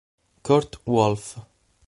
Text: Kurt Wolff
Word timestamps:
Kurt 0.41 0.81
Wolff 0.87 1.37